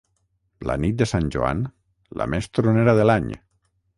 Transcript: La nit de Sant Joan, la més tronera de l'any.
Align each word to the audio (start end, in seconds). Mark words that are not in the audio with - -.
La 0.69 0.77
nit 0.85 0.95
de 1.01 1.07
Sant 1.11 1.27
Joan, 1.35 1.61
la 2.21 2.27
més 2.35 2.51
tronera 2.59 2.99
de 3.01 3.09
l'any. 3.11 3.31